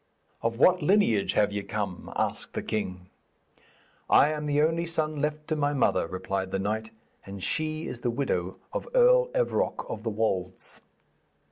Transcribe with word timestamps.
'Of 0.41 0.57
what 0.57 0.81
lineage 0.81 1.33
have 1.33 1.51
ye 1.51 1.61
come?' 1.61 2.11
asked 2.15 2.53
the 2.55 2.63
king. 2.63 3.05
'I 4.09 4.29
am 4.31 4.45
the 4.47 4.59
only 4.63 4.87
son 4.87 5.21
left 5.21 5.47
to 5.49 5.55
my 5.55 5.73
mother,' 5.75 6.07
replied 6.07 6.49
the 6.49 6.57
knight, 6.57 6.89
'and 7.23 7.43
she 7.43 7.85
is 7.85 8.01
the 8.01 8.09
widow 8.09 8.57
of 8.73 8.87
Earl 8.95 9.27
Evroc 9.35 9.87
of 9.87 10.01
the 10.01 10.09
Wolds.' 10.09 10.81